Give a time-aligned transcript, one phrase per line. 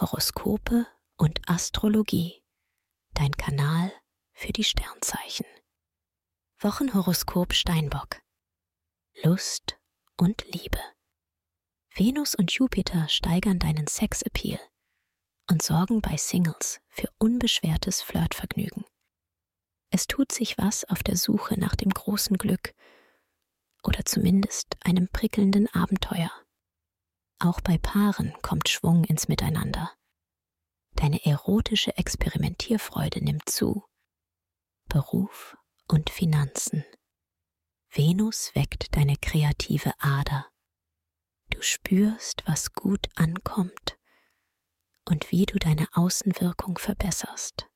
[0.00, 0.86] Horoskope
[1.16, 2.40] und Astrologie.
[3.14, 3.92] Dein Kanal
[4.32, 5.44] für die Sternzeichen.
[6.60, 8.22] Wochenhoroskop Steinbock.
[9.24, 9.76] Lust
[10.16, 10.78] und Liebe.
[11.96, 14.60] Venus und Jupiter steigern deinen Sexappeal
[15.50, 18.84] und sorgen bei Singles für unbeschwertes Flirtvergnügen.
[19.90, 22.72] Es tut sich was auf der Suche nach dem großen Glück
[23.82, 26.30] oder zumindest einem prickelnden Abenteuer.
[27.40, 29.92] Auch bei Paaren kommt Schwung ins Miteinander.
[30.94, 33.84] Deine erotische Experimentierfreude nimmt zu.
[34.88, 35.56] Beruf
[35.86, 36.84] und Finanzen.
[37.90, 40.46] Venus weckt deine kreative Ader.
[41.50, 43.96] Du spürst, was gut ankommt
[45.04, 47.68] und wie du deine Außenwirkung verbesserst.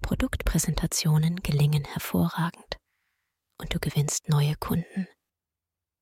[0.00, 2.78] Produktpräsentationen gelingen hervorragend
[3.58, 5.08] und du gewinnst neue Kunden.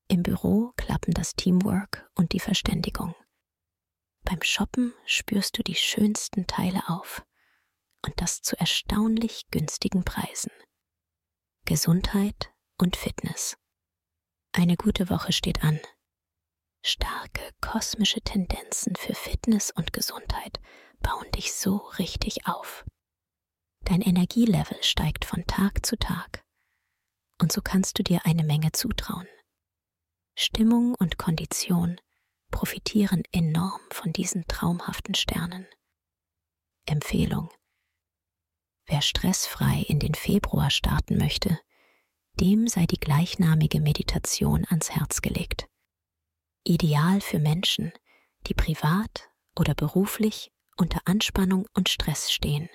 [0.09, 3.15] Im Büro klappen das Teamwork und die Verständigung.
[4.25, 7.25] Beim Shoppen spürst du die schönsten Teile auf
[8.05, 10.51] und das zu erstaunlich günstigen Preisen.
[11.67, 13.59] Gesundheit und Fitness.
[14.53, 15.79] Eine gute Woche steht an.
[16.83, 20.59] Starke kosmische Tendenzen für Fitness und Gesundheit
[21.01, 22.87] bauen dich so richtig auf.
[23.85, 26.43] Dein Energielevel steigt von Tag zu Tag
[27.41, 29.29] und so kannst du dir eine Menge zutrauen.
[30.41, 32.01] Stimmung und Kondition
[32.53, 35.67] profitieren enorm von diesen traumhaften Sternen.
[36.87, 37.51] Empfehlung.
[38.87, 41.59] Wer stressfrei in den Februar starten möchte,
[42.35, 45.67] dem sei die gleichnamige Meditation ans Herz gelegt.
[46.63, 47.93] Ideal für Menschen,
[48.47, 52.71] die privat oder beruflich unter Anspannung und Stress stehen.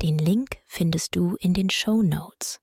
[0.00, 2.62] Den Link findest du in den Show Notes.